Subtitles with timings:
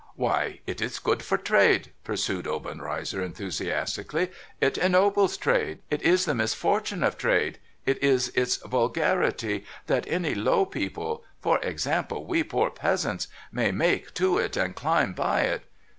[0.15, 4.31] 'Why, it is good for trade!' pursued Obenreizer, enthusiastically.
[4.45, 5.83] * It ennobles trade!
[5.91, 11.59] It is the misfortune of trade, it is its vulgarity, that any low people— for
[11.59, 15.65] example, we poor peasants— may take to it and climb by it.